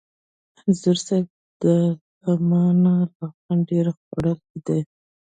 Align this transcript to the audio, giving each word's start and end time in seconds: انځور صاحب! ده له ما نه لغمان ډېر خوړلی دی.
انځور 0.65 0.97
صاحب! 1.07 1.25
ده 1.61 1.75
له 2.23 2.33
ما 2.49 2.63
نه 2.83 2.93
لغمان 3.17 3.57
ډېر 3.69 3.85
خوړلی 3.99 4.57
دی. 4.67 4.79